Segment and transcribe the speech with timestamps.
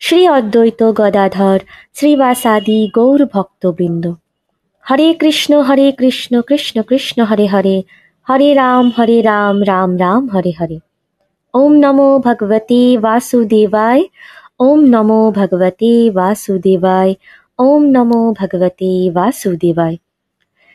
[0.00, 1.58] শ্রী অদ্বৈত গদাধর
[1.94, 4.04] শ্রীবাসাদি গৌর ভক্তবৃন্দ।
[4.86, 7.82] হরে কৃষ্ণ হরে কৃষ্ণ কৃষ্ণ কৃষ্ণ, হরে হরে
[8.28, 10.78] হরে রাম হরে রাম রাম রাম, হরে হরে।
[11.54, 14.02] ওম নমো ভগবতে বাসুদেবায়,
[14.60, 17.14] ওম নমো ভগবতে বাসুদেবায়,
[17.58, 19.96] ওম নমো ভগবতে বাসুদেবায়।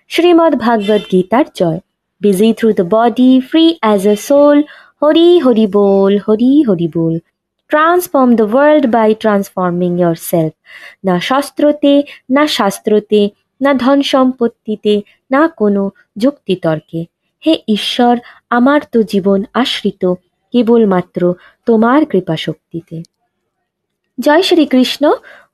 [0.09, 1.79] শ্রীমদ্ ভাগবত গীতার জয়।
[2.21, 4.57] Busy through the body free as a soul
[5.01, 7.19] Hari Hari ball, Hari Hari ball.
[7.67, 10.53] Transform the world by transforming yourself
[11.05, 13.29] না শাস্ত্রতে না শাস্ত্রতে,
[13.61, 17.05] না ধন সম্পত্তিতে, না কোনো যুক্তিতর্কে।
[17.43, 18.17] হে ঈশ্বর,
[18.49, 20.03] আমার তো জীবন আশ্রিত,
[20.53, 21.21] কেবলমাত্র
[21.65, 23.03] তোমার কৃপা শক্তিতে
[24.19, 25.03] জয় শ্রীকৃষ্ণ।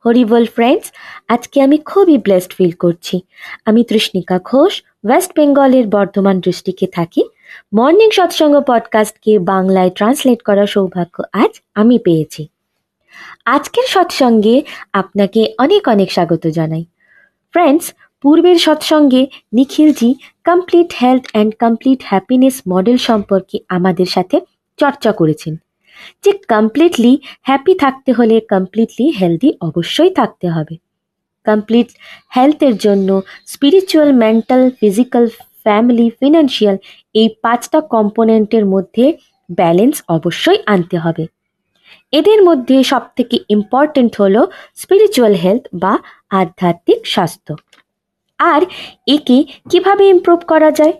[0.06, 0.86] হরিবল ফ্রেন্ডস
[1.28, 3.20] আজকে আমি খুবই ব্লেসড ফিল করছি।
[3.64, 7.22] আমি তৃষ্ণিকা ঘোষ ওয়েস্ট বেঙ্গলের বর্ধমান ডিস্ট্রিক্টে থাকি।
[7.74, 12.46] মর্নিং সৎসঙ্গ পডকাস্টকে বাংলায় ট্রান্সলেট করার সৌভাগ্য আজ আমি পেয়েছি।
[13.44, 16.84] আজকের সৎসঙ্গে আপনাকে অনেক অনেক স্বাগত জানাই।
[17.52, 24.40] ফ্রেন্ডস পূর্বের সৎসঙ্গে Nikhilji complete health and complete happiness model সম্পর্কে আমাদের সাথে
[24.76, 25.56] চর্চা করেছেন।
[26.24, 30.76] যে কমপ্লিটলি হ্যাপি থাকতে হলে কমপ্লিটলি হেলদি অবশ্যই থাকতে হবে।
[31.44, 31.88] কমপ্লিট
[32.36, 35.28] হেলথের জন্য spiritual mental physical
[35.62, 36.76] family financial
[37.14, 39.16] এই পাঁচটা কম্পোনেন্টের মধ্যে
[39.54, 41.26] ব্যালেন্স অবশ্যই আনতে হবে।
[42.12, 45.98] এদের মধ্যে সবথেকে ইম্পর্ট্যান্ট হলো স্পিরিচুয়াল হেলথ বা
[46.30, 47.56] আধ্যাত্মিক স্বাস্থ্য।
[48.38, 48.62] আর
[49.06, 50.92] একে কীভাবে ইমপ্রুভ করা যায়?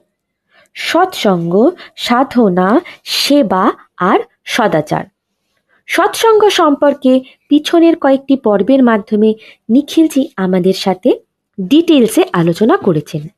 [0.75, 5.04] সৎসঙ্গ, সাধনা, সেবা আর সদাচার।
[5.87, 9.34] সৎসঙ্গ সম্পর্কে পিছনের কয়েকটি পর্বের মাধ্যমে
[9.69, 11.19] নিখিলজি আমাদের সাথে
[11.60, 13.28] ডিটেলসে আলোচনা করেছেন।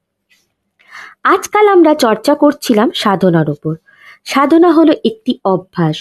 [1.24, 3.74] আজকাল আমরা চর্চা করছিলাম সাধনার ওপর।
[4.24, 5.98] সাধনা হলো একটি অভ্যাস।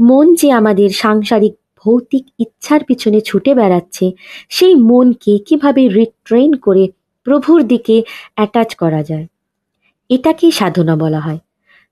[0.00, 4.06] মন যে আমাদের সাংসারিক ভৌতিক ইচ্ছার পিছনে ছুটে বেড়াচ্ছে,
[4.48, 6.88] সেই মনকে কীভাবে রিট্রেন করে
[7.24, 8.02] প্রভুর দিকে
[8.34, 9.26] অ্যাটাচ করা যায়
[10.10, 11.38] এটাকেই সাধনা বলা হয়।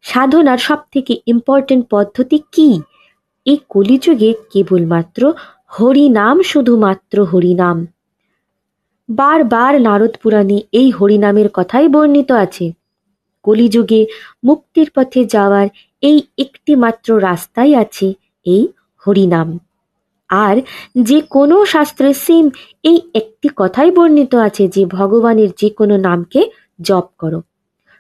[0.03, 2.81] সাধনার সব থেকে ইম্পর্টেন্ট পদ্ধতি কি?
[3.47, 5.33] এই কলিযুগে কেবলমাত্র
[5.67, 7.87] হরিনাম শুধুমাত্র হরিনাম।
[9.08, 12.72] বারবার নারদ পুরাণে এই হরিনামের কথাই বর্ণিত আছে।
[13.44, 14.06] কলিযুগে
[14.44, 15.66] মুক্তির পথে যাওয়ার
[16.02, 18.12] এই একটি মাত্র রাস্তাই আছে
[18.46, 18.69] এই
[19.06, 19.58] হরিনাম।
[20.30, 20.56] আর
[21.02, 22.50] যে কোনো শাস্ত্রে সেম
[22.84, 26.40] এই একটি কথাই বর্ণিত আছে যে ভগবানের যে কোনো নামকে
[26.80, 27.42] জপ করো।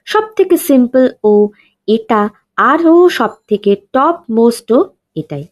[0.06, 1.48] সব থেকে সিম্পল ও
[1.88, 4.84] এটা আরও সব থেকে টপ মোস্টও
[5.16, 5.44] এটাই।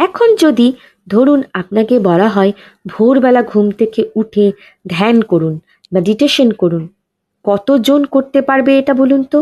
[0.00, 0.68] এখন যদি,
[1.08, 2.52] ধরুন আপনাকে বলা হয়,
[2.86, 4.46] ভোরবেলা ঘুম থেকে উঠে
[4.86, 5.54] ধ্যান করুন
[5.92, 6.84] মেডিটেশন করুন,
[7.44, 9.38] কতজন করতে পারবে এটা বলুন তো?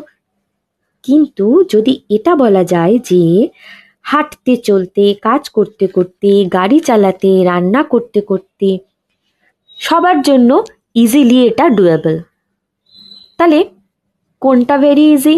[1.04, 3.22] কিন্তু যদি এটা বলা যায় যে,
[4.02, 8.68] হাঁটতে চলতে, কাজ করতে করতে, গাড়ি চালাতে, রান্না করতে করতে,
[9.80, 10.50] সবার জন্য
[10.94, 12.16] ইজিলি এটা ডুয়েবল
[13.38, 13.58] তাহলে
[14.42, 15.36] কোনটা ভেরি ইজি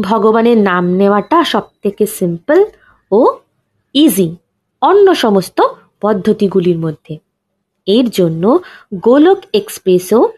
[0.00, 2.58] ভগবানের নাম নেওয়াটা সব থেকে সিম্পল
[3.12, 3.20] ও
[3.96, 4.36] ইজি
[4.82, 5.58] অন্য সমস্ত
[6.00, 7.18] পদ্ধতিগুলির মধ্যে।
[7.86, 8.58] এর জন্য
[8.94, 10.28] গোলক এক্সপ্রেসও,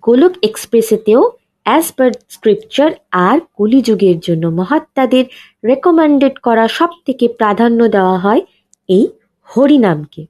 [0.00, 1.30] গোলক এক্সপ্রেসেতেও
[1.64, 5.24] অ্যাজ পার স্ক্রিপচার আর কলিযুগের জন্য মহাত্মাদের
[5.64, 8.40] রেকমেন্ডেড করা সব থেকে প্রাধান্য দেওয়া হয়
[8.88, 9.08] এই
[9.42, 10.26] হরিনামকে।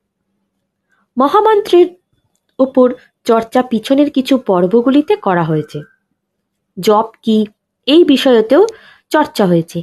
[1.18, 1.86] মহামন্ত্রের
[2.58, 5.82] উপর চর্চা পিছনের কিছু পর্বগুলিতে করা হয়েছে।
[6.80, 7.46] জপ কি,
[7.86, 8.66] এই বিষয়তেও
[9.10, 9.82] চর্চা হয়েছে।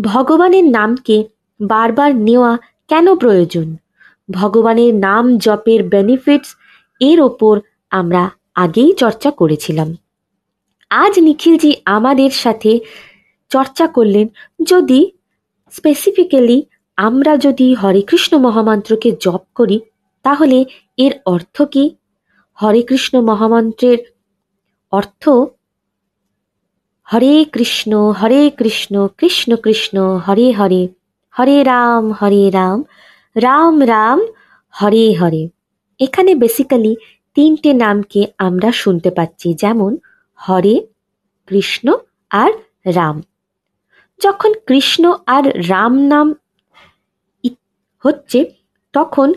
[0.00, 1.16] ভগবানের নামকে
[1.60, 2.56] বারবার নেওয়া
[2.88, 3.76] কেন প্রয়োজন?
[4.30, 6.56] ভগবানের নাম জপের বেনিফিটস
[7.00, 7.60] এর ওপর
[7.90, 9.96] আমরা আগেই চর্চা করেছিলাম।
[10.90, 12.80] আজ নিখিলজি আমাদের সাথে
[13.48, 14.28] চর্চা করলেন
[14.62, 15.10] যদি
[15.70, 16.62] স্পেসিফিক্যালি
[16.96, 19.80] আমরা যদি হরে কৃষ্ণ মহামন্ত্রকে জপ করি,
[20.22, 20.64] তাহলে
[20.96, 21.96] এর অর্থ কি?
[22.62, 23.98] হরে কৃষ্ণ মহামন্ত্রের
[24.90, 25.28] অর্থ
[27.14, 30.88] হরে কৃষ্ণ হরে কৃষ্ণ কৃষ্ণ কৃষ্ণ, হরে হরে।
[31.40, 32.78] হরে রাম হরে রাম
[33.36, 34.20] রাম রাম,
[34.70, 35.48] হরে হরে।
[36.00, 36.96] এখানে বেসিক্যালি
[37.34, 39.96] তিনটে নামকে আমরা শুনতে পাচ্ছি, যেমন
[40.38, 40.80] হরে,
[41.46, 41.96] কৃষ্ণ
[42.30, 42.50] আর
[42.86, 43.22] রাম।
[44.20, 46.34] যখন কৃষ্ণ আর রাম নাম
[48.04, 48.44] হচ্ছে,
[48.92, 49.34] তখন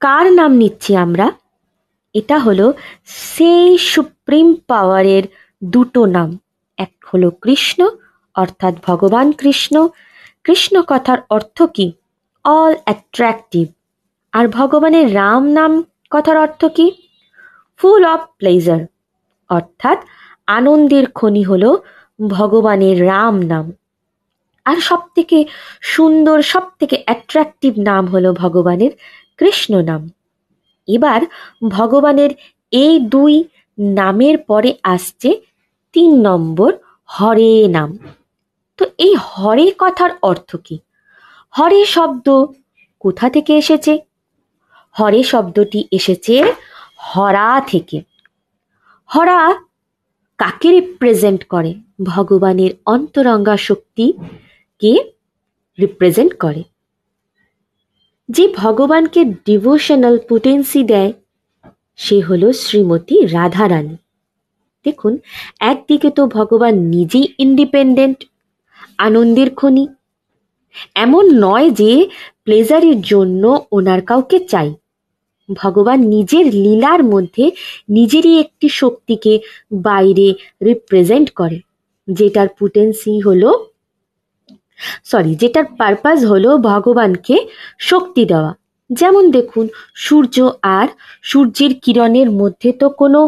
[0.00, 1.32] কার নাম নিচ্ছি আমরা?
[2.14, 2.72] এটা হলো
[3.06, 5.22] সেই সুপ্রিম পাওয়ারের
[5.64, 6.38] দুটো নাম।
[6.78, 7.90] এক হলো কৃষ্ণ,
[8.34, 9.88] অর্থাৎ ভগবান কৃষ্ণ
[10.44, 11.86] কৃষ্ণ কথার অর্থ কি?
[12.44, 13.66] অল অ্যাট্রাকটিভ
[14.32, 15.72] আর ভগবানের রাম নাম
[16.10, 16.86] কথার অর্থ কি?
[17.80, 18.82] ফুল অফ প্লেজার
[19.50, 19.98] অর্থাৎ
[20.46, 21.64] আনন্দের খনি হল
[22.20, 23.66] ভগবানের রাম নাম।
[24.66, 25.38] আর সব থেকে
[25.80, 28.92] সুন্দর সব থেকে অ্যাট্রাকটিভ নাম হলো ভগবানের
[29.38, 30.02] কৃষ্ণ নাম।
[30.88, 31.20] এবার
[31.68, 32.30] ভগবানের
[32.72, 33.34] এই দুই
[33.78, 35.30] নামের পরে আসছে
[35.92, 36.70] তিন নম্বর
[37.08, 37.90] হরে নাম।
[38.76, 40.78] তো এই হরে কথার অর্থ কি?
[41.58, 42.46] হরে শব্দ
[43.00, 44.00] কোথা থেকে এসেছে?
[45.00, 46.52] হরে শব্দটি এসেছে
[46.96, 48.02] হরা থেকে।
[49.06, 49.54] হরা
[50.38, 51.74] কাকে রিপ্রেজেন্ট করে?
[52.02, 54.92] ভগবানের অন্তরঙ্গা শক্তিকে
[55.80, 56.62] রিপ্রেজেন্ট করে?
[58.28, 61.12] যে ভগবানকে ডিভোশনাল পোটেন্সি দেয়,
[61.96, 63.96] সে হল শ্রীমতী রাধারানী।
[64.84, 65.18] দেখুন,
[65.60, 68.24] একদিকে তো ভগবান নিজেই ইন্ডিপেন্ডেন্ট
[68.98, 69.88] আনন্দের খনি।
[70.94, 72.08] এমন নয় যে
[72.44, 74.74] প্লেজারের জন্য ওনার কাউকে চাই।
[75.48, 77.50] ভগবান নিজের লীলার মধ্যে
[77.88, 79.38] নিজেরই একটি শক্তিকে
[79.72, 81.58] বাইরে রিপ্রেজেন্ট করে,
[82.08, 83.50] যেটার পুটেন্সি হলো
[85.04, 87.36] সরি যেটার পারপাস হলো ভগবানকে
[87.78, 88.52] শক্তি দেওয়া।
[88.90, 90.88] যেমন দেখুন, সূর্য আর
[91.22, 93.20] সূর্যের কিরণের মধ্যে তো কোনো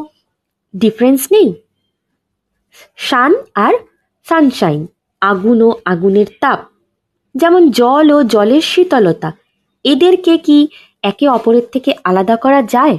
[0.74, 1.52] ডিফারেন্স নেই।
[2.96, 3.74] সান আর
[4.26, 4.86] সানশাইন
[5.30, 6.60] আগুন ও আগুনের তাপ,
[7.34, 9.30] যেমন জল ও জলের শীতলতা,
[9.84, 10.58] এদেরকে কি
[11.02, 12.96] একে অপরের থেকে আলাদা করা যায়?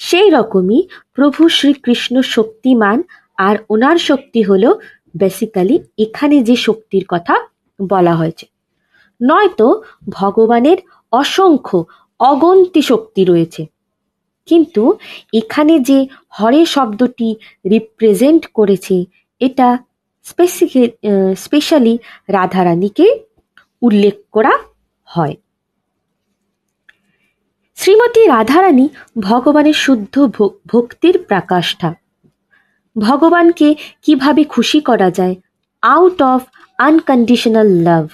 [0.00, 0.80] সেই রকমই
[1.16, 2.98] প্রভু শ্রীকৃষ্ণ শক্তিমান
[3.38, 4.70] আর ওনার শক্তি হলো
[5.20, 7.34] বেসিক্যালি এখানে যে শক্তির কথা
[7.80, 8.44] বলা হয়েছে।
[9.20, 9.68] নয়তো
[10.08, 10.78] ভগবানের
[11.12, 11.78] অসংখ্য
[12.20, 13.62] অগন্তি শক্তি রয়েছে।
[14.48, 14.82] কিন্তু
[15.40, 15.98] এখানে যে
[16.38, 17.28] হরে শব্দটি
[17.72, 18.96] রিপ্রেজেন্ট করেছে,
[19.40, 19.68] এটা
[21.36, 21.94] স্পেশালি
[22.28, 23.06] রাধারানীকে
[23.82, 24.54] উল্লেখ করা
[25.08, 25.34] হয়।
[27.78, 28.86] শ্রীমতী রাধারানী
[29.20, 30.14] ভগবানের শুদ্ধ
[30.66, 31.90] ভক্তির প্রাকাষ্ঠা।
[32.96, 33.68] ভগবানকে
[34.02, 35.34] কীভাবে খুশি করা যায়?
[35.82, 36.42] আউট অফ
[36.78, 38.06] আনকন্ডিশনাল লাভ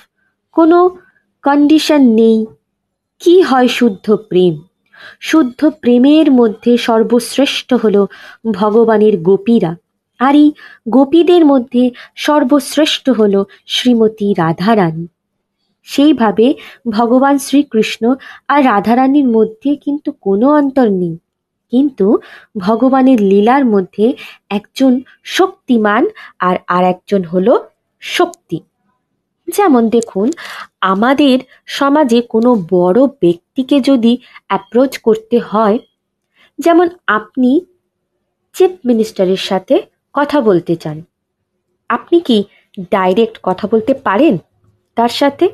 [0.57, 0.79] কোনো
[1.45, 2.47] কন্ডিশন নেই।
[3.19, 4.55] কি হয় শুদ্ধ প্রেম?
[5.21, 7.97] শুদ্ধ প্রেমের মধ্যে সর্বশ্রেষ্ঠ হল
[8.53, 9.73] ভগবানের গোপীরা।
[10.19, 10.53] আর এই
[10.89, 15.07] গোপীদের মধ্যে সর্বশ্রেষ্ঠ হল শ্রীমতী রাধারানী।
[15.85, 16.55] সেইভাবে
[16.91, 18.15] ভগবান শ্রীকৃষ্ণ
[18.49, 21.19] আর রাধারানীর মধ্যে কিন্তু কোনো অন্তর নেই।
[21.71, 22.19] কিন্তু
[22.59, 24.15] ভগবানের লীলার মধ্যে
[24.49, 26.07] একজন শক্তিমান
[26.39, 27.59] আর আর একজন হল
[28.01, 28.61] শক্তি।
[29.49, 30.33] যেমন দেখুন,
[30.81, 35.79] আমাদের সমাজে কোনো বড় ব্যক্তিকে যদি অ্যাপ্রোচ করতে হয়,
[36.59, 37.61] যেমন আপনি
[38.55, 39.83] চিফ মিনিস্টারের সাথে
[40.19, 40.99] কথা বলতে চান।
[41.91, 42.39] আপনি কি
[42.91, 44.35] ডাইরেক্ট কথা বলতে পারেন
[44.97, 45.47] তার সাথে?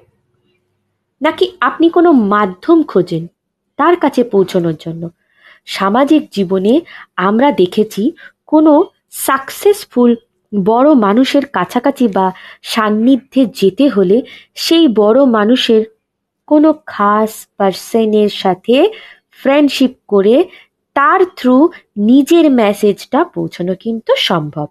[1.20, 3.24] নাকি আপনি কোনো মাধ্যম খোঁজেন
[3.78, 5.02] তার কাছে পৌঁছানোর জন্য?
[5.66, 6.72] সামাজিক জীবনে
[7.16, 8.02] আমরা দেখেছি
[8.46, 8.72] কোনো
[9.26, 10.10] সাকসেসফুল
[10.52, 12.26] বড় মানুষের কাছাকাছি বা
[12.62, 14.16] সান্নিধ্যে যেতে হলে
[14.54, 15.82] সেই বড় মানুষের
[16.48, 18.76] কোনো খাস পার্সনের সাথে
[19.40, 20.34] ফ্রেন্ডশিপ করে
[20.94, 24.66] তার থ্রু নিজের মেসেজটা পৌঁছানো কিন্তু সম্ভব।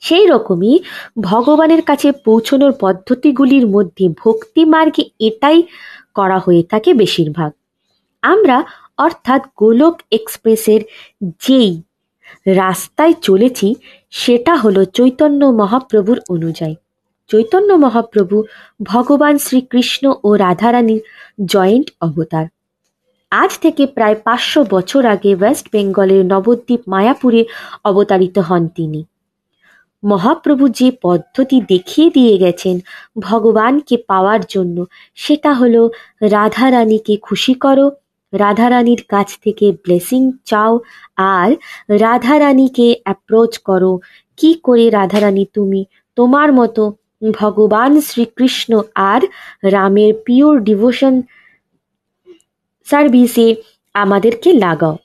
[0.00, 0.78] সেই রকমই
[1.20, 5.62] ভগবানের কাছে পৌঁছনোর পদ্ধতিগুলির মধ্যে ভক্তি মার্গে এটাই
[6.14, 7.52] করা হয়ে থাকে বেশিরভাগ।
[8.22, 8.64] আমরা
[8.96, 10.80] অর্থাৎ গোলক এক্সপ্রেসের
[11.40, 11.82] যেই
[12.46, 13.74] রাস্তায় চলেছি,
[14.10, 16.74] সেটা হলো চৈতন্য মহাপ্রভুর অনুযায়ী।
[17.28, 18.42] চৈতন্য মহাপ্রভু
[18.82, 21.00] ভগবান শ্রীকৃষ্ণ ও রাধারানীর
[21.44, 22.46] জয়েন্ট অবতার।
[23.30, 27.44] আজ থেকে প্রায় পাঁচশো বছর আগে ওয়েস্ট বেঙ্গলের নবদ্বীপ মায়াপুরে
[27.84, 29.04] অবতারিত হন তিনি।
[30.04, 32.80] মহাপ্রভু যে পদ্ধতি দেখিয়ে দিয়ে গেছেন
[33.18, 35.90] ভগবানকে পাওয়ার জন্য। সেটা হলো,
[36.20, 37.90] রাধারানীকে খুশি করো,
[38.32, 40.80] রাধারানীর কাছ থেকে ব্লেসিং চাও,
[41.16, 41.50] আর
[41.88, 43.98] রাধারানীকে অ্যাপ্রোচ করো,
[44.36, 45.84] কি করে রাধারানী তুমি?
[46.16, 46.92] তোমার মতো
[47.32, 49.20] ভগবান শ্রীকৃষ্ণ আর
[49.62, 51.22] রামের পিওর ডিভোশন
[52.88, 53.46] সার্ভিসে
[53.94, 54.96] আমাদেরকে লাগাও।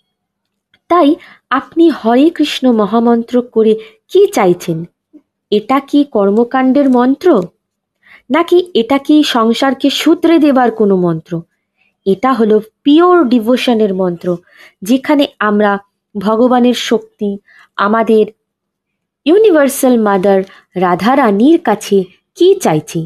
[0.89, 1.09] তাই
[1.50, 3.73] আপনি হরে কৃষ্ণ মহামন্ত্র করে
[4.11, 4.77] কি চাইছেন?
[5.51, 7.29] এটা কি কর্মকাণ্ডের মন্ত্র?
[8.29, 11.33] নাকি এটা কি সংসারকে সূত্রে দেবার কোনো মন্ত্র?
[12.05, 14.27] এটা হলো পিওর ডিভোশনের মন্ত্র,
[14.81, 15.71] যেখানে আমরা
[16.15, 17.29] ভগবানের শক্তি,
[17.77, 18.25] আমাদের
[19.25, 20.39] ইউনিভার্সাল মাদার
[20.75, 21.97] রাধারানীর কাছে
[22.38, 23.01] কি চাইছি?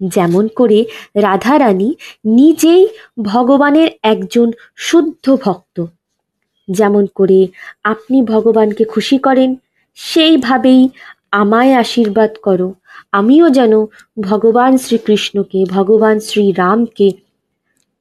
[0.00, 0.84] যেমন করে
[1.14, 2.88] রাধারানী নিজেই
[3.22, 5.86] ভগবানের একজন শুদ্ধ ভক্ত।
[6.70, 7.46] যেমন করে
[7.84, 9.56] আপনি ভগবানকে খুশি করেন,
[9.94, 10.88] সেইভাবেই
[11.30, 12.74] আমায় আশীর্বাদ করো।
[13.12, 13.72] আমিও যেন
[14.20, 17.10] ভগবান শ্রীকৃষ্ণকে, ভগবান শ্রীরামকে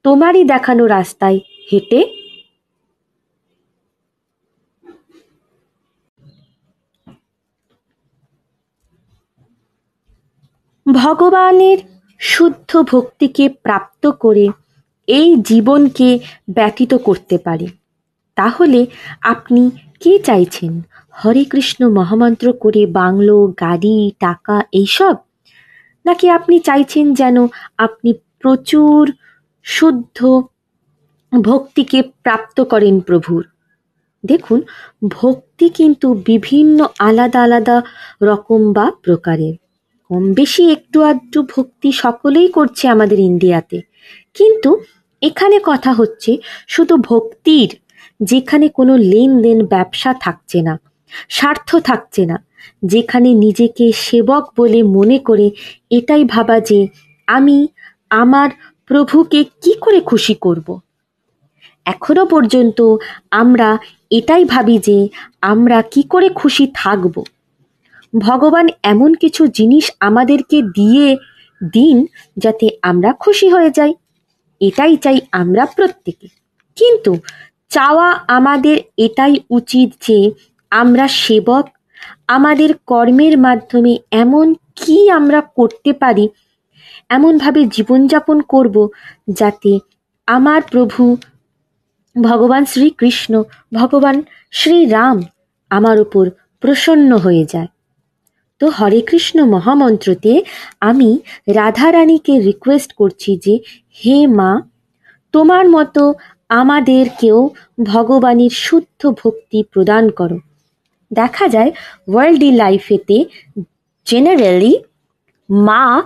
[0.03, 1.39] তোমারই দেখানো রাস্তায়
[1.71, 2.24] হেঁটে
[10.93, 11.77] ভগবানের
[12.19, 14.47] শুদ্ধ ভক্তিকে প্রাপ্ত করে
[15.07, 17.67] এই জীবনকে ব্যতীত করতে পারে।
[18.35, 18.85] তাহলে
[19.21, 20.81] আপনি কি চাইছেন?
[21.11, 25.15] হরে কৃষ্ণ মহামন্ত্র করে বাংলো, গাড়ি, টাকা এইসব?
[26.05, 29.13] নাকি আপনি চাইছেন যেন আপনি প্রচুর
[29.63, 30.41] শুদ্ধ
[31.41, 33.45] ভক্তিকে প্রাপ্ত করেন প্রভুর?
[34.25, 34.61] দেখুন,
[35.07, 37.81] ভক্তি কিন্তু বিভিন্ন আলাদা আলাদা
[38.21, 39.64] রকম বা প্রকারের।
[40.09, 43.77] কম বেশি একটু আধটু ভক্তি সকলেই করছে আমাদের ইন্ডিয়াতে।
[44.33, 44.69] কিন্তু
[45.21, 46.31] এখানে কথা হচ্ছে,
[46.67, 47.69] শুধু ভক্তির
[48.19, 50.73] যেখানে কোনো লেনদেন ব্যবসা থাকছে না,
[51.29, 52.37] স্বার্থ থাকছে না,
[52.83, 55.47] যেখানে নিজেকে সেবক বলে মনে করে
[55.89, 56.79] এটাই ভাবা যে
[57.27, 57.57] আমি
[58.21, 58.49] আমার
[58.85, 60.67] প্রভুকে কি করে খুশি করব।
[61.85, 62.79] এখনও পর্যন্ত
[63.31, 63.69] আমরা
[64.11, 64.97] এটাই ভাবি যে
[65.41, 67.15] আমরা কি করে খুশি থাকব।
[68.19, 71.17] ভগবান এমন কিছু জিনিস আমাদেরকে দিয়ে
[71.73, 72.05] দিন
[72.37, 73.93] যাতে আমরা খুশি হয়ে যাই।
[74.59, 76.27] এটাই চাই আমরা প্রত্যেকে।
[76.75, 77.17] কিন্তু
[77.69, 80.31] চাওয়া আমাদের এটাই উচিত যে
[80.69, 81.69] আমরা সেবক,
[82.27, 86.29] আমাদের কর্মের মাধ্যমে এমন কি আমরা করতে পারি,
[87.09, 88.87] এমনভাবে জীবনযাপন করব
[89.29, 89.79] যাতে
[90.27, 91.17] আমার প্রভু
[92.21, 93.43] ভগবান শ্রীকৃষ্ণ,
[93.73, 95.21] ভগবান শ্রীরাম
[95.69, 96.29] আমার উপর
[96.59, 97.67] প্রসন্ন হয়ে যায়।
[98.59, 100.33] তো হরে কৃষ্ণ মহামন্ত্রতে
[100.79, 101.09] আমি
[101.47, 103.59] রাধারানীকে রিকোয়েস্ট করছি যে,
[103.91, 104.51] হে মা,
[105.33, 106.13] তোমার মতো
[106.49, 107.49] আমাদেরকেও
[107.83, 110.37] ভগবানের শুদ্ধ ভক্তি প্রদান করো।
[111.11, 111.71] দেখা যায়
[112.07, 113.25] ওয়ার্ল্ডি লাইফেতে
[114.07, 114.73] জেনারেলি
[115.49, 116.03] মা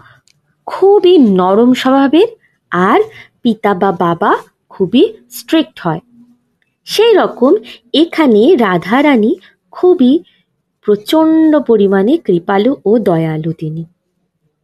[0.65, 2.27] খুবই নরম স্বভাবের
[2.71, 2.99] আর
[3.41, 4.31] পিতা বা বাবা
[4.69, 6.01] খুবই স্ট্রিক্ট হয়।
[6.85, 7.53] সেই রকম
[7.93, 9.35] এখানে রাধারানী
[9.71, 10.13] খুবই
[10.85, 13.83] প্রচণ্ড পরিমাণে কৃপালু ও দয়ালু তিনি।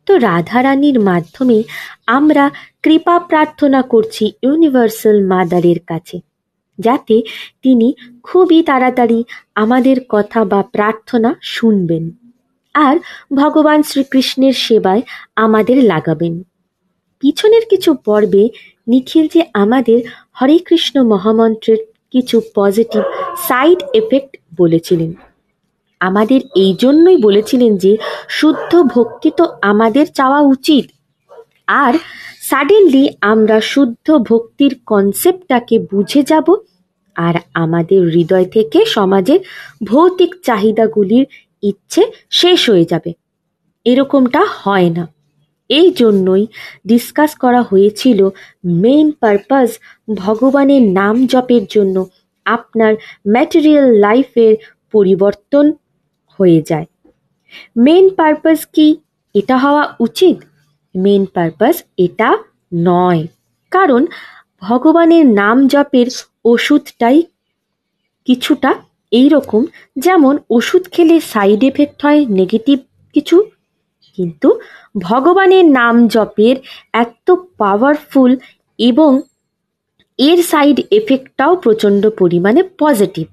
[0.07, 1.57] তো রাধারানীর মাধ্যমে
[2.07, 2.43] আমরা
[2.83, 6.17] কৃপা প্রার্থনা করছি ইউনিভার্সাল মাদারের কাছে,
[6.79, 7.15] যাতে
[7.63, 7.87] তিনি
[8.23, 9.19] খুবই তাড়াতাড়ি
[9.55, 12.03] আমাদের কথা বা প্রার্থনা শুনবেন
[12.75, 12.95] আর
[13.35, 15.01] ভগবান শ্রীকৃষ্ণের সেবায়
[15.35, 16.33] আমাদের লাগাবেন।
[17.23, 18.43] পিছনের কিছু পর্বে
[18.87, 19.99] নিখিল যে আমাদের
[20.37, 21.79] হরে কৃষ্ণ মহামন্ত্রের
[22.13, 23.03] কিছু পজিটিভ
[23.47, 25.11] সাইড এফেক্ট বলেছিলেন।
[25.99, 27.97] আমাদের এই জন্যই বলেছিলেন যে,
[28.29, 30.85] শুদ্ধ ভক্তি তো আমাদের চাওয়া উচিত।
[31.67, 31.93] আর
[32.41, 36.55] সাডেনলি আমরা শুদ্ধ ভক্তির কনসেপ্টটাকে বুঝে যাব
[37.15, 39.39] আর আমাদের হৃদয় থেকে সমাজের
[39.83, 41.25] ভৌতিক চাহিদাগুলির
[41.63, 43.13] ইচ্ছে শেষ হয়ে যাবে।
[43.85, 45.07] এরকমটা হয় না।
[45.69, 46.47] এই জন্যই
[46.87, 48.29] ডিসকাস করা হয়েছিল
[48.65, 49.79] মেইন পারপাস
[50.15, 52.05] ভগবানের নাম জপের জন্য
[52.45, 52.95] আপনার
[53.27, 54.55] ম্যাটেরিয়াল লাইফের
[54.91, 55.73] পরিবর্তন
[56.39, 56.85] হয়ে যায়।
[57.77, 58.95] মেন পারপাস কি?
[59.33, 60.37] এটা হওয়া উচিত?
[60.95, 62.37] মেন পারপাস এটা
[62.73, 63.27] নয়।
[63.71, 64.05] কারণ
[64.61, 66.07] ভগবানের নাম জপের
[66.45, 67.23] ওষুধটাই
[68.25, 68.75] কিছুটা
[69.11, 69.65] এই রকম
[69.97, 72.79] যেমন ওষুধ খেলে সাইড এফেক্ট হয় নেগেটিভ
[73.13, 73.43] কিছু।
[74.17, 74.59] কিন্তু
[74.99, 76.55] ভগবানের নাম জপের
[76.93, 78.37] এত পাওয়ারফুল
[78.79, 79.21] এবং
[80.17, 83.27] এর সাইড এফেক্টটাও প্রচণ্ড পরিমাণে পজিটিভ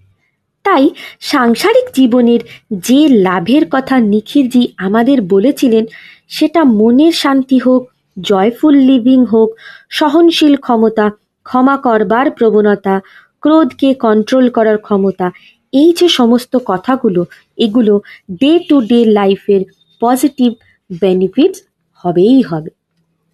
[0.65, 0.91] তাই
[1.21, 2.41] সাংসারিক জীবনের
[2.71, 5.85] যে লাভের কথা নিখিলজি আমাদের বলেছিলেন,
[6.29, 7.83] সেটা মনের শান্তি হোক,
[8.21, 9.57] জয়ফুল লিভিং হোক,
[9.91, 11.11] সহনশীল ক্ষমতা,
[11.45, 13.01] ক্ষমা করবার প্রবণতা,
[13.41, 15.31] ক্রোধকে কন্ট্রোল করার ক্ষমতা,
[15.73, 17.25] এই যে সমস্ত কথাগুলো,
[17.59, 18.01] এগুলো
[18.41, 19.61] ডে টু ডে লাইফের
[20.01, 20.53] পজিটিভ
[21.01, 21.63] বেনিফিটস
[22.05, 22.71] হবেই হবে।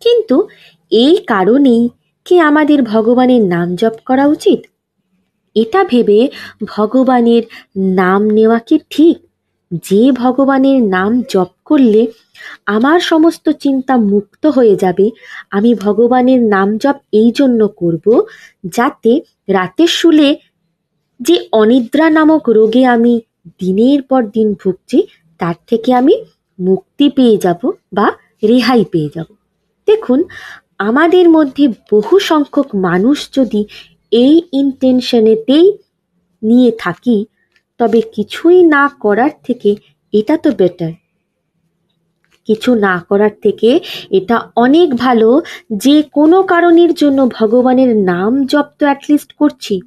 [0.00, 0.48] কিন্তু
[0.92, 1.88] এই কারণেই
[2.24, 4.60] কি আমাদের ভগবানের নাম জপ করা উচিত?
[5.54, 6.28] এটা ভেবে
[6.64, 7.42] ভগবানের
[7.76, 9.16] নাম নেওয়া কি ঠিক?
[9.90, 12.06] যে ভগবানের নাম জপ করলে
[12.66, 15.10] আমার সমস্ত চিন্তা মুক্ত হয়ে যাবে,
[15.50, 18.26] আমি ভগবানের নাম জপ এই জন্য করব
[18.64, 20.36] যাতে রাতে শুলে
[21.20, 23.20] যে অনিদ্রা নামক রোগে আমি
[23.58, 25.06] দিনের পর দিন ভুগছি,
[25.38, 26.14] তার থেকে আমি
[26.60, 28.12] মুক্তি পেয়ে যাব বা
[28.42, 29.26] রেহাই পেয়ে যাব।
[29.86, 30.24] দেখুন,
[30.78, 33.64] আমাদের মধ্যে বহু সংখ্যক মানুষ যদি
[34.12, 35.72] এই ইন্টেনশনেতেই
[36.42, 37.26] নিয়ে থাকি,
[37.78, 39.76] তবে কিছুই না করার থেকে
[40.12, 40.92] এটা তো বেটার
[42.48, 48.86] কিছু না করার থেকে এটা অনেক ভালো, যে কোনো কারণের জন্য ভগবানের নাম জপ তো
[48.86, 49.80] অ্যাটলিস্ট করছি।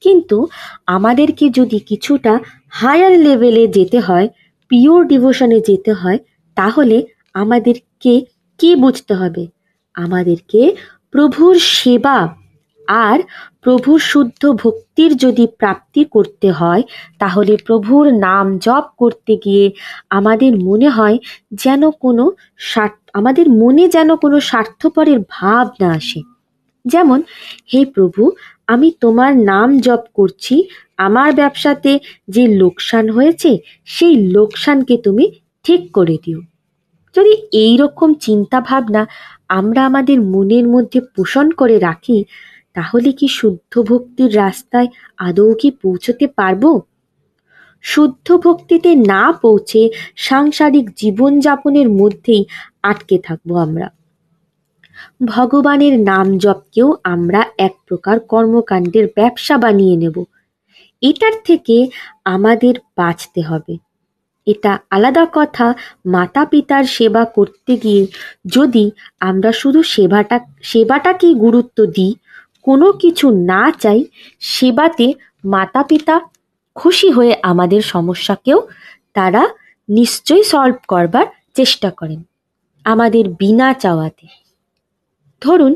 [0.00, 0.48] কিন্তু
[0.86, 2.38] আমাদেরকে যদি কিছুটা
[2.68, 4.28] হায়ার লেভেলে যেতে হয়
[4.68, 6.18] পিওর ডিভোশনে যেতে হয়,
[6.56, 7.02] তাহলে
[7.34, 8.24] আমাদেরকে
[8.58, 9.46] কি বুঝতে হবে?
[9.94, 10.76] আমাদেরকে
[11.10, 12.41] প্রভুর সেবা
[12.88, 13.18] আর
[13.62, 16.82] প্রভুর শুদ্ধ ভক্তির যদি প্রাপ্তি করতে হয়,
[17.18, 19.70] তাহলে প্রভুর নাম জপ করতে গিয়ে
[20.10, 21.18] আমাদের মনে হয়
[21.52, 22.32] যেন কোনো
[23.14, 26.20] আমাদের মনে যেন কোনো স্বার্থপরের ভাব না আসে।
[26.84, 27.22] যেমন,
[27.74, 28.30] হে প্রভু,
[28.66, 30.64] আমি তোমার নাম জপ করছি,
[30.96, 31.98] আমার ব্যবসাতে
[32.28, 35.32] যে লোকসান হয়েছে, সেই লোকসানকে তুমি
[35.64, 36.40] ঠিক করে দিও।
[37.16, 39.06] যদি এই রকম চিন্তা ভাবনা
[39.48, 42.24] আমরা আমাদের মনের মধ্যে পোষণ করে রাখি
[42.76, 44.88] তাহলে কি শুদ্ধ ভক্তির রাস্তায়
[45.18, 46.64] আদৌ কি পৌঁছতে পারব?
[47.84, 52.44] শুদ্ধ ভক্তিতে না পৌঁছে সাংসারিক জীবনযাপনের মধ্যেই
[52.82, 53.88] আটকে থাকব আমরা।
[55.24, 60.16] ভগবানের নাম জপকেও আমরা এক প্রকার কর্মকাণ্ডের ব্যবসা বানিয়ে নেব।
[61.02, 61.76] এটার থেকে
[62.24, 63.74] আমাদের বাঁচতে হবে।
[64.46, 65.74] এটা আলাদা কথা
[66.06, 68.06] মাতা পিতার সেবা করতে গিয়ে
[68.46, 72.12] যদি আমরা শুধু সেবাটা সেবাটাকেই গুরুত্ব দিই
[72.64, 74.00] কোনো কিছু না চাই,
[74.52, 75.06] সেবাতে
[75.44, 76.16] মাতা পিতা
[76.76, 78.58] খুশি হয়ে আমাদের সমস্যাকেও
[79.16, 79.42] তারা
[79.88, 81.26] নিশ্চয়ই সলভ করবার
[81.58, 82.20] চেষ্টা করেন,
[82.86, 84.26] আমাদের বিনা চাওয়াতে।
[85.42, 85.72] ধরুন,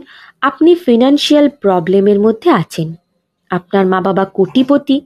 [0.48, 2.88] আপনি ফিনান্সিয়াল প্রবলেমের মধ্যে আছেন,
[3.50, 4.96] আপনার মা বাবা কোটিপতি,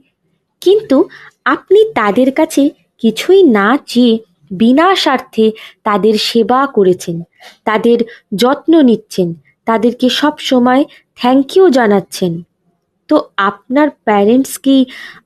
[0.61, 0.97] কিন্তু
[1.45, 2.63] আপনি তাদের কাছে
[3.01, 4.13] কিছুই না চেয়ে
[4.51, 5.45] বিনা স্বার্থে
[5.87, 7.17] তাদের সেবা করেছেন,
[7.67, 7.97] তাদের
[8.41, 9.27] যত্ন নিচ্ছেন,
[9.67, 10.83] তাদেরকে সব সময়
[11.21, 12.33] থ্যাংক ইউ জানাচ্ছেন।
[13.09, 13.15] তো
[13.49, 14.77] আপনার প্যারেন্টস কি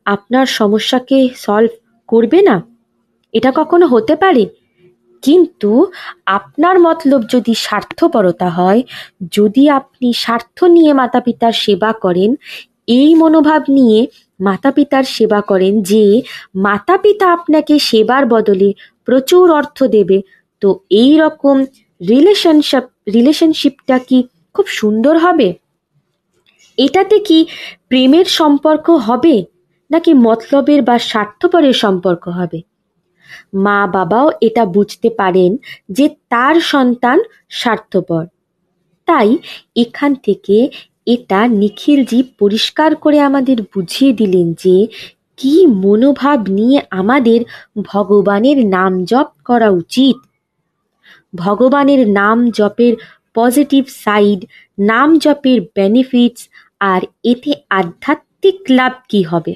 [0.05, 1.71] আপনার সমস্যাকে সলভ
[2.09, 2.55] করবে না?
[3.33, 4.43] এটা কখনো হতে পারে?
[5.23, 5.71] কিন্তু
[6.37, 8.81] আপনার মতলব যদি স্বার্থপরতা হয়,
[9.31, 12.31] যদি আপনি স্বার্থ নিয়ে মাতা পিতার সেবা করেন,
[12.97, 13.99] এই মনোভাব নিয়ে
[14.39, 16.03] মাতা পিতার সেবা করেন যে
[16.67, 18.69] মাতা পিতা আপনাকে সেবার বদলে
[19.05, 20.17] প্রচুর অর্থ দেবে,
[20.61, 20.69] তো
[21.01, 21.55] এই রকম
[22.01, 24.17] রিলেশনশিপ রিলেশনশিপটা কি
[24.55, 25.49] খুব সুন্দর হবে?
[26.77, 27.45] এটাতে কি
[27.89, 29.45] প্রেমের সম্পর্ক হবে,
[29.89, 32.59] নাকি মতলবের বা স্বার্থপরের সম্পর্ক হবে?
[33.53, 35.57] মা বাবাও এটা বুঝতে পারেন
[35.89, 38.25] যে তার সন্তান স্বার্থপর।
[39.07, 39.37] তাই
[39.75, 40.69] এখান থেকে
[41.07, 44.87] এটা নিখিলজি পরিষ্কার করে আমাদের বুঝিয়ে দিলেন যে
[45.37, 47.39] কি মনোভাব নিয়ে আমাদের
[47.81, 50.17] ভগবানের নাম জপ করা উচিত।
[51.33, 52.93] ভগবানের নাম জপের
[53.33, 54.39] পজিটিভ সাইড
[54.77, 56.41] নাম জপের বেনিফিটস
[56.85, 59.53] আর এতে আধ্যাত্মিক লাভ কি হবে?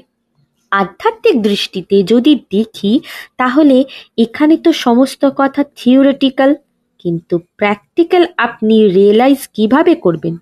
[0.72, 2.92] আধ্যাত্মিক দৃষ্টিতে যদি দেখি,
[3.36, 3.76] তাহলে
[4.18, 6.50] এখানে তো সমস্ত কথা থিওরিটিক্যাল
[6.98, 10.34] কিন্তু প্র্যাকটিক্যাল আপনি রিয়েলাইজ কীভাবে করবেন?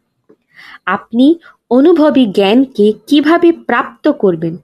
[0.86, 1.26] আপনি
[1.70, 4.54] অনুভবী জ্ঞানকে কীভাবে প্রাপ্ত করবেন?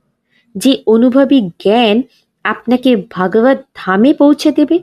[0.54, 1.96] যে অনুভবী জ্ঞান
[2.44, 4.76] আপনাকে ভগবত ধামে পৌঁছে দেবে।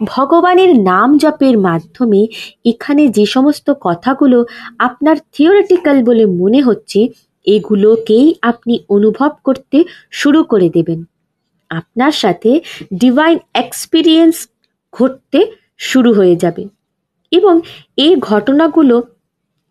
[0.00, 2.26] ভগবানের নাম জপের মাধ্যমে
[2.64, 4.44] এখানে যে সমস্ত কথাগুলো
[4.78, 7.08] আপনার থিওরিটিক্যাল বলে মনে হচ্ছে,
[7.46, 11.04] এগুলোকেই আপনি অনুভব করতে শুরু করে দেবেন।
[11.70, 12.60] আপনার সাথে
[12.92, 14.48] ডিভাইন এক্সপিরিয়েন্স
[14.92, 15.46] ঘটতে
[15.78, 16.68] শুরু হয়ে যাবে।
[17.30, 17.60] এবং
[17.96, 19.02] এই ঘটনাগুলো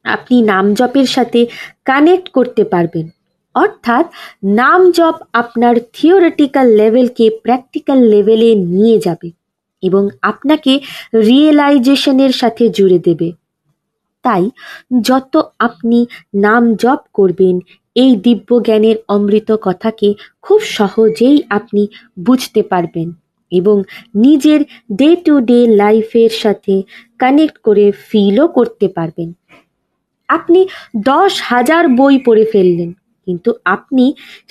[0.03, 1.47] আপনি নাম জপের সাথে
[1.86, 3.09] কানেক্ট করতে পারবেন।
[3.55, 4.05] অর্থাৎ
[4.43, 9.42] নাম জপ আপনার থিওরিটিক্যাল লেভেলকে প্র্যাকটিক্যাল লেভেলে নিয়ে যাবে।
[9.84, 10.74] এবং আপনাকে
[11.28, 13.30] রিয়েলাইজেশনের সাথে জুড়ে দেবে।
[14.26, 14.43] তাই
[15.02, 16.00] যত আপনি
[16.46, 17.56] নাম জপ করবেন,
[17.96, 20.08] এই দিব্য জ্ঞানের অমৃত কথাকে
[20.41, 21.82] খুব সহজেই আপনি
[22.26, 23.08] বুঝতে পারবেন
[23.52, 23.78] এবং
[24.15, 24.62] নিজের
[24.96, 26.76] ডে টু ডে লাইফের সাথে
[27.22, 29.30] কানেক্ট করে ফিলও করতে পারবেন।
[30.30, 30.60] আপনি
[31.06, 32.89] দশ হাজার বই পড়ে ফেললেন,
[33.28, 34.06] কিন্তু আপনি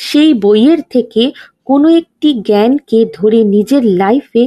[0.09, 1.23] সেই বইয়ের থেকে
[1.65, 4.45] কোনো একটি জ্ঞানকে ধরে নিজের লাইফে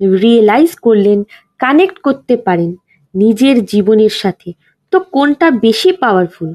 [0.00, 1.24] রিয়েলাইজ করলেন
[1.58, 2.74] কানেক্ট করতে পারেন
[3.14, 4.52] নিজের জীবনের সাথে।
[4.90, 6.54] তো কোনটা বেশি পাওয়ারফুল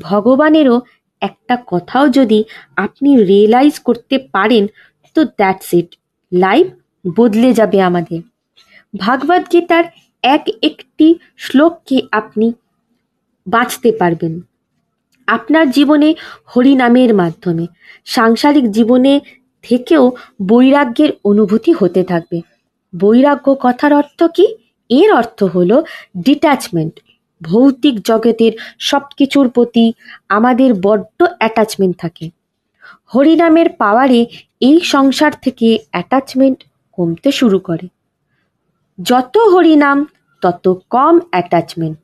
[0.00, 0.80] ভগবানেরও
[1.20, 2.44] একটা কথাও যদি
[2.76, 4.66] আপনি রিয়েলাইজ করতে পারেন,
[5.14, 5.96] তো দ্যাটস ইট
[6.32, 6.66] লাইফ
[7.16, 8.20] বদলে যাবে আমাদের।
[8.98, 9.84] ভাগবত গীতার
[10.22, 12.52] এক একটি শ্লোককে আপনি
[13.46, 14.40] বাঁচতে পারবেন।
[15.26, 16.14] আপনার জীবনে
[16.46, 17.66] হরিনামের মাধ্যমে,
[18.04, 19.20] সাংসারিক জীবনে
[19.66, 20.04] থেকেও
[20.48, 22.38] বৈরাগ্যের অনুভূতি হতে থাকবে।
[22.92, 24.46] বৈরাগ্য কথার অর্থ কি?
[24.90, 25.70] এর অর্থ হল
[26.24, 26.94] ডিট্যাচমেন্ট
[27.40, 29.84] ভৌতিক জগতের সব কিছুর প্রতি
[30.28, 32.26] আমাদের বড্ড অ্যাটাচমেন্ট থাকে।
[33.14, 34.20] হরিনামের পাওয়ারে
[34.60, 36.58] এই সংসার থেকে অ্যাটাচমেন্ট
[36.96, 37.86] কমতে শুরু করে।
[39.02, 39.98] যত হরিনাম,
[40.42, 41.98] তত কম অ্যাটাচমেন্ট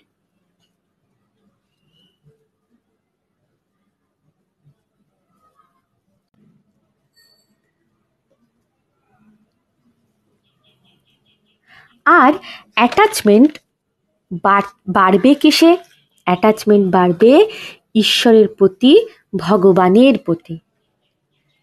[12.04, 12.32] আর
[12.74, 13.58] অ্যাটাচমেন্ট
[14.88, 15.76] বাড়বে কিসে?
[16.24, 17.48] অ্যাটাচমেন্ট বাড়বে
[17.94, 20.58] ঈশ্বরের প্রতি, ভগবানের প্রতি।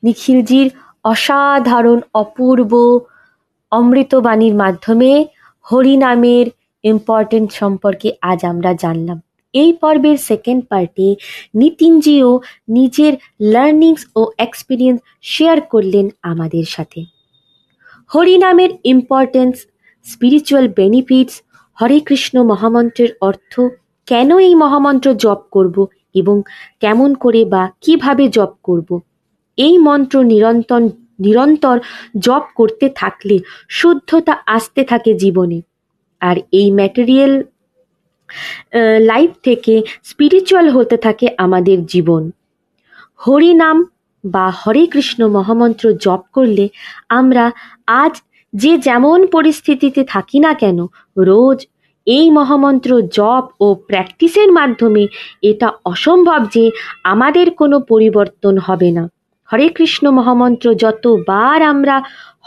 [0.03, 0.71] নিখিলজির
[1.03, 2.99] অসাধারণ, অপূর্ব,
[3.71, 5.25] অমৃতবাণীর মাধ্যমে
[5.71, 6.45] হরিনামের
[6.83, 9.21] ইম্পর্টেন্ট সম্পর্কে আজ আমরা জানলাম।
[9.53, 11.15] এই পর্বের সেকেন্ড পার্টে
[11.55, 17.05] নিতিনজিও নিজের লার্নিংস ও এক্সপিরিয়েন্স শেয়ার করলেন আমাদের সাথে।
[18.15, 19.65] হরিনামের importance
[20.05, 21.35] spiritual benefits
[21.77, 23.53] Hare Krishna মহামন্ত্রের অর্থ,
[24.07, 26.35] কেন এই মহামন্ত্র জপ করব এবং
[26.79, 28.89] কেমন করে বা কীভাবে জপ করব?
[29.57, 30.81] এই মন্ত্র নিরন্তর
[31.19, 31.77] নিরন্তর
[32.19, 33.35] জপ করতে থাকলে
[33.69, 35.61] শুদ্ধতা আসতে থাকে জীবনে।
[36.21, 37.33] আর এই ম্যাটেরিয়াল
[39.01, 42.31] লাইফ থেকে স্পিরিচুয়াল হতে থাকে আমাদের জীবন।
[43.15, 43.77] হরিনাম
[44.23, 46.65] বা হরে কৃষ্ণ মহামন্ত্র জপ করলে
[47.09, 47.51] আমরা
[48.01, 48.13] আজ
[48.53, 51.65] যে যেমন পরিস্থিতিতে থাকি না কেন, রোজ
[52.07, 55.07] এই মহামন্ত্র জপ ও প্র্যাকটিসের মাধ্যমে
[55.41, 56.71] এটা অসম্ভব যে
[57.03, 59.09] আমাদের কোনো পরিবর্তন হবে না।
[59.49, 62.01] হরে কৃষ্ণ মহামন্ত্র, যতবার আমরা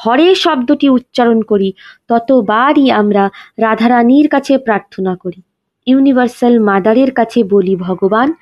[0.06, 1.72] হরে শব্দটি উচ্চারণ করি,
[2.08, 5.40] ততবারই আমরা রাধারানীর কাছে প্রার্থনা করি।
[5.86, 8.32] ইউনিভার্সাল মাদারের কাছে বলি, ভগবান,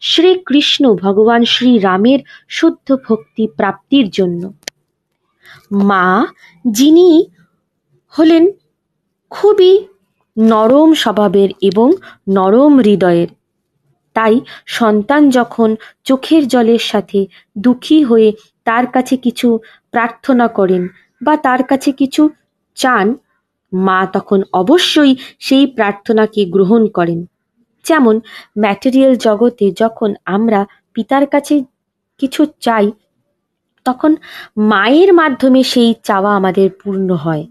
[0.00, 4.52] শ্রীকৃষ্ণ ভগবান শ্রী রামের শুদ্ধ ভক্তি প্রাপ্তির জন্য।
[5.70, 6.26] মা,
[6.64, 7.24] যিনি
[8.08, 8.50] হলেন
[9.30, 9.86] খুবই
[10.38, 11.92] নরম স্বভাবের এবং
[12.28, 13.28] নরম হৃদয়ের।
[14.14, 17.26] তাই সন্তান যখন চোখের জলের সাথে
[17.58, 18.32] দুঃখী হয়ে
[18.64, 19.58] তার কাছে কিছু
[19.90, 20.88] প্রার্থনা করেন
[21.22, 22.30] বা তার কাছে কিছু
[22.74, 23.14] চান,
[23.72, 27.26] মা তখন অবশ্যই সেই প্রার্থনাকে গ্রহণ করেন।
[27.84, 28.20] যেমন
[28.58, 31.64] ম্যাটেরিয়াল জগতে যখন আমরা পিতার কাছে
[32.18, 32.92] কিছু চাই
[33.86, 34.12] তখন
[34.70, 37.44] মায়ের মাধ্যমে সেই চাওয়া আমাদের পূর্ণ হয়।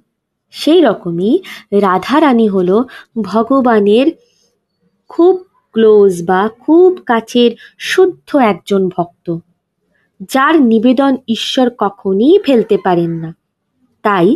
[0.54, 1.34] সেই রকমই
[1.82, 2.70] রাধারানী হল
[3.22, 4.08] ভগবানের
[5.12, 5.36] খুব
[5.76, 9.28] ক্লোজ বা খুব কাছের শুদ্ধ একজন ভক্ত,
[10.34, 13.32] যার নিবেদন ঈশ্বর কখনই ফেলতে পারেন না।
[14.04, 14.28] তাই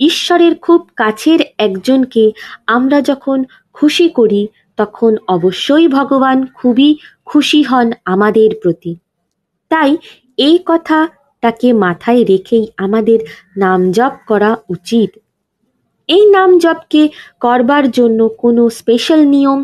[0.00, 2.24] ঈশ্বরের খুব কাছের একজনকে
[2.66, 3.38] আমরা যখন
[3.72, 4.42] খুশি করি,
[4.76, 6.90] তখন অবশ্যই ভগবান খুবই
[7.24, 8.92] খুশি হন আমাদের প্রতি।
[9.70, 9.90] তাই
[10.36, 10.56] এই
[11.42, 13.18] কথাটাকে মাথায় রেখেই আমাদের
[13.56, 15.10] নাম জপ করা উচিত।
[16.08, 17.02] এই নাম জপকে
[17.40, 19.60] করবার জন্য কোনো স্পেশাল নিয়ম,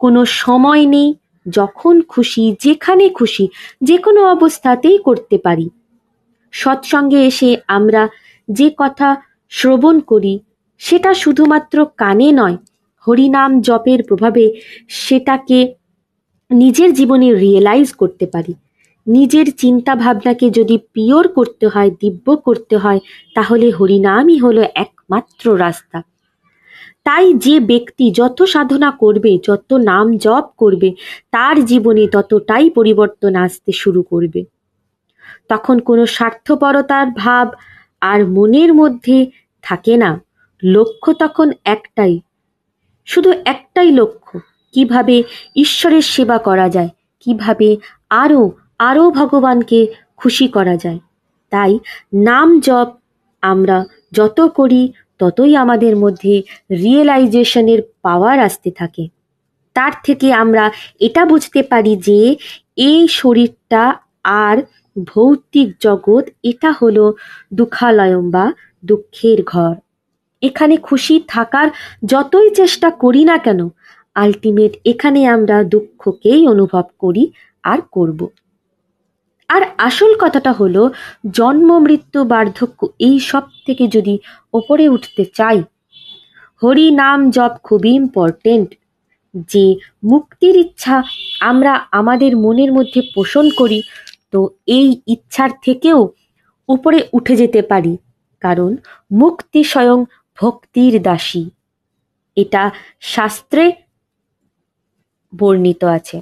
[0.00, 1.08] কোনো সময় নেই।
[1.46, 3.44] যখন খুশি, যেখানে খুশি
[3.82, 5.66] যে কোনো অবস্থাতেই করতে পারি।
[6.54, 8.02] সৎসঙ্গে এসে আমরা
[8.48, 9.08] যে কথা
[9.52, 10.34] শ্রবণ করি,
[10.80, 12.56] সেটা শুধুমাত্র কানে নয়,
[13.04, 14.44] হরিনাম জপের প্রভাবে
[14.88, 15.58] সেটাকে
[16.50, 18.54] নিজের জীবনে রিয়েলাইজ করতে পারি।
[19.08, 23.00] নিজের চিন্তা ভাবনাকে যদি পিওর করতে হয়, দিব্য করতে হয়,
[23.34, 26.02] তাহলে হরিনামই হলো একমাত্র রাস্তা।
[27.04, 30.94] তাই যে ব্যক্তি যত সাধনা করবে, যত নাম জপ করবে,
[31.30, 34.44] তার জীবনে ততটাই পরিবর্তন আসতে শুরু করবে।
[35.48, 37.52] তখন কোনো স্বার্থপরতার ভাব
[38.00, 39.26] আর মনের মধ্যে
[39.62, 40.20] থাকে না।
[40.64, 42.20] লক্ষ্য তখন একটাই,
[43.04, 44.40] শুধু একটাই লক্ষ্য,
[44.72, 45.22] কীভাবে
[45.56, 46.88] ঈশ্বরের সেবা করা যায়,
[47.20, 47.76] কীভাবে
[48.10, 49.86] আরও আরও ভগবানকে
[50.16, 51.00] খুশি করা যায়।
[51.52, 51.78] তাই
[52.14, 52.88] নাম জপ
[53.42, 59.08] আমরা যত করি, ততই আমাদের মধ্যে রিয়েলাইজেশনের পাওয়ার আসতে থাকে।
[59.76, 62.36] তার থেকে আমরা এটা বুঝতে পারি যে,
[62.76, 64.56] এই শরীরটা আর
[64.96, 67.04] ভৌতিক জগৎ, এটা হলো
[67.52, 68.52] দুঃখালয়ম বা
[68.84, 69.74] দুঃখের ঘর।
[70.42, 71.68] এখানে খুশি থাকার
[72.04, 73.68] যতই চেষ্টা করি না কেন
[74.14, 77.24] আলটিমেট এখানে আমরা দুঃখকেই অনুভব করি
[77.64, 78.20] আর করব।
[79.48, 80.90] আর আসল কথাটা হলো,
[81.30, 84.18] জন্ম, মৃত্যু, বার্ধক্য, এই সব থেকে যদি
[84.54, 85.62] ওপরে উঠতে চাই,
[86.62, 88.74] হরি নাম জপ খুবই ইম্পর্টেন্ট
[89.34, 91.02] যে মুক্তির ইচ্ছা
[91.40, 93.82] আমরা আমাদের মনের মধ্যে পোষণ করি,
[94.30, 96.08] তো এই ইচ্ছার থেকেও
[96.68, 97.96] উপরে উঠে যেতে পারি।
[98.40, 98.76] কারণ
[99.12, 100.04] মুক্তি স্বয়ং
[100.38, 101.50] ভক্তির দাসী।
[102.36, 103.72] এটা শাস্ত্রে
[105.38, 106.20] বর্ণিত আছে।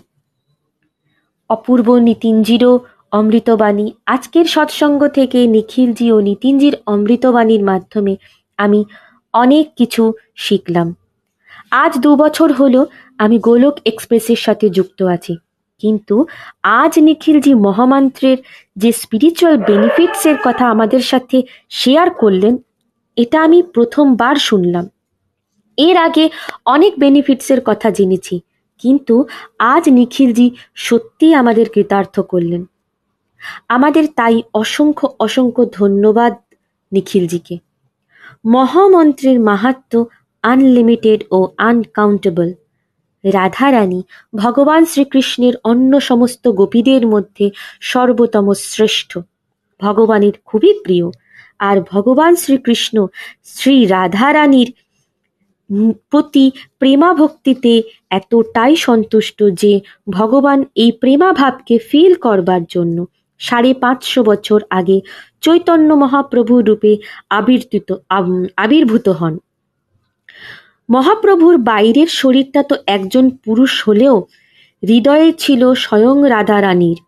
[1.48, 2.78] অপূর্ব নিতিনজিরও
[3.12, 8.16] অমৃতবাণী। আজকের সৎসঙ্গ থেকে নিখিলজি ও নিতিনজির অমৃতবাণীর মাধ্যমে
[8.58, 8.80] আমি
[9.34, 10.02] অনেক কিছু
[10.36, 10.88] শিখলাম।
[11.70, 12.80] আজ দু বছর হলো
[13.18, 15.34] আমি গোলক এক্সপ্রেসের সাথে যুক্ত আছি।
[15.82, 16.16] কিন্তু
[16.62, 18.38] আজ নিখিলজি মহামন্ত্রের
[18.76, 21.38] যে স্পিরিচুয়াল বেনিফিটসের কথা আমাদের সাথে
[21.70, 22.54] শেয়ার করলেন,
[23.16, 24.84] এটা আমি প্রথমবার শুনলাম।
[25.78, 26.24] এর আগে
[26.66, 28.36] অনেক বেনিফিটসের কথা জেনেছি,
[28.82, 29.14] কিন্তু
[29.58, 32.62] আজ নিখিলজি সত্যিই আমাদের কৃতার্থ করলেন।
[33.68, 36.32] আমাদের তাই অসংখ্য অসংখ্য ধন্যবাদ
[36.92, 37.58] নিখিলজিকে।
[38.44, 40.04] মহামন্ত্রের মাহাত্ম
[40.42, 42.52] আনলিমিটেড ও আনকাউন্টেবল
[43.24, 44.02] রাধারানী
[44.34, 49.18] ভগবান শ্রীকৃষ্ণের অন্য সমস্ত গোপীদের মধ্যে সর্বতম শ্রেষ্ঠ।
[49.80, 51.10] ভগবানের খুবই প্রিয়।
[51.58, 53.06] আর ভগবান শ্রীকৃষ্ণ
[53.44, 54.72] শ্রী রাধারানীর
[56.10, 59.80] প্রতি প্রেমাভক্তিতে এতটাই সন্তুষ্ট যে
[60.10, 63.04] ভগবান এই প্রেমাভাবকে ফিল করবার জন্য
[63.38, 65.00] সাড়ে পাঁচশো বছর আগে
[65.40, 66.96] চৈতন্য মহাপ্রভু রূপে
[67.30, 67.92] আবির্ভূত
[68.56, 69.38] আবির্ভূত হন।
[70.90, 74.16] মহাপ্রভুর বাইরের শরীরটা তো একজন পুরুষ হলেও
[74.82, 76.98] হৃদয়ে ছিল স্বয়ং রাধারানীর।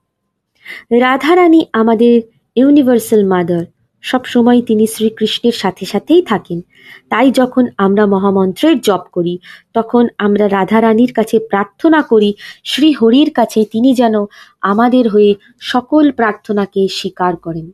[1.01, 2.23] রাধারানী আমাদের
[2.57, 6.61] ইউনিভার্সাল মাদার। সবসময় তিনি শ্রীকৃষ্ণের সাথে সাথেই থাকেন।
[7.09, 9.39] তাই যখন আমরা মহামন্ত্রের জপ করি,
[9.75, 12.35] তখন আমরা রাধারানীর কাছে প্রার্থনা করি
[12.65, 14.15] শ্রী হরির কাছে তিনি যেন
[14.61, 17.71] আমাদের হয়ে সকল প্রার্থনাকে স্বীকার করেন।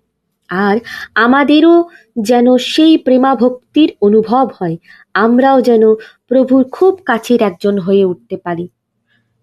[0.48, 0.78] আর
[1.14, 1.84] আমাদেরও
[2.22, 4.76] যেন সেই প্রেমাভক্তির অনুভব হয়,
[5.14, 5.94] আমরাও যেন
[6.28, 8.68] প্রভুর খুব কাছের একজন হয়ে উঠতে পারি।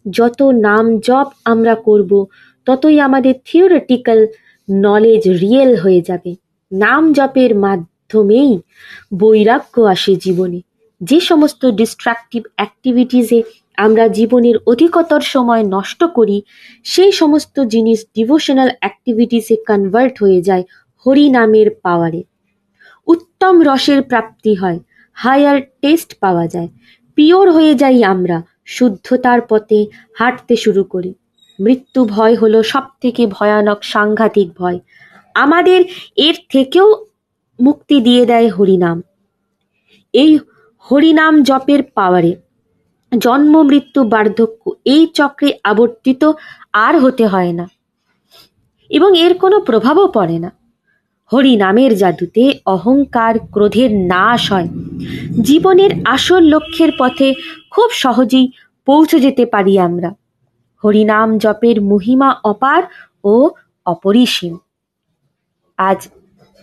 [0.09, 2.25] যত নাম জপ আমরা করব,
[2.65, 4.27] ততই আমাদের থিওরিটিক্যাল
[4.71, 6.35] নলেজ রিয়েল হয়ে যাবে।
[6.71, 8.59] নাম জপের মাধ্যমেই
[9.17, 10.61] বৈরাগ্য আসে জীবনে।
[11.01, 13.43] যে সমস্ত ডিস্ট্রাকটিভ অ্যাক্টিভিটিসে
[13.77, 16.41] আমরা জীবনের অধিকতর সময় নষ্ট করি,
[16.83, 20.63] সেই সমস্ত জিনিস ডিভোশনাল অ্যাক্টিভিটিসে কনভার্ট হয়ে যায়
[21.05, 22.23] হরি নামের পাওয়ারে
[23.07, 24.79] উত্তম রসের প্রাপ্তি হয়
[25.13, 26.67] হায়ার টেস্ট পাওয়া যায়
[27.15, 31.13] পিওর হয়ে যাই আমরা, শুদ্ধতার পথে হাঁটতে শুরু করি।
[31.59, 34.79] মৃত্যু ভয় হলো সব থেকে ভয়ানক সাংঘাতিক ভয়।
[35.35, 37.05] আমাদের এর থেকেও
[37.61, 39.01] মুক্তি দিয়ে দেয় হরিনাম।
[40.13, 40.39] এই
[40.77, 42.35] হরিনাম জপের পাওয়ারে
[43.17, 46.31] জন্ম, মৃত্যু, বার্ধক্য এই চক্রে আবর্তিত
[46.73, 47.67] আর হতে হয় না
[48.89, 50.51] এবং এর কোনো প্রভাবও পড়ে না।
[51.33, 54.67] হরিনামের জাদুতে অহংকার, ক্রোধের নাশ হয়।
[55.41, 57.33] জীবনের আসল লক্ষ্যের পথে
[57.71, 58.51] খুব সহজেই
[58.85, 60.11] পৌঁছে যেতে পারি আমরা।
[60.83, 62.83] হরিনাম জপের মহিমা অপার
[63.23, 63.49] ও
[63.85, 64.57] অপরিসীম।
[65.89, 65.99] আজ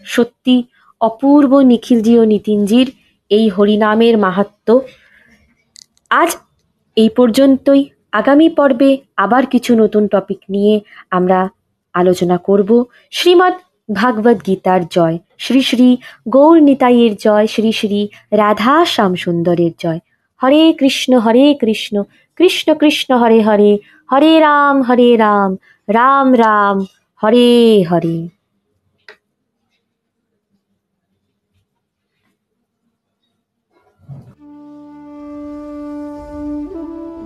[0.05, 0.57] সত্যি
[1.01, 2.89] অপূর্ব নিখিলজি ও নিতিনজির
[3.31, 4.69] এই হরিনামের মাহাত্ম।
[6.11, 6.31] আজ
[6.97, 10.75] এই পর্যন্তই। আগামী পর্বে আবার কিছু নতুন টপিক নিয়ে
[11.11, 11.49] আমরা
[11.95, 12.71] আলোচনা করব।
[13.11, 13.55] শ্রীমৎ
[13.95, 15.89] ভাগবত গীতার জয়। শ্রী শ্রী
[16.29, 18.01] গৌর নিতাইয়ের জয়। শ্রী শ্রী
[18.33, 20.01] রাধা শ্যাম সুন্দরের জয়।
[20.41, 21.95] হরে কৃষ্ণ হরে কৃষ্ণ
[22.39, 23.73] কৃষ্ণ কৃষ্ণ, হরে হরে।
[24.13, 25.51] হরে রাম হরে রাম।
[25.89, 26.77] রাম রাম।
[27.21, 27.49] হরে
[27.91, 28.38] হরে।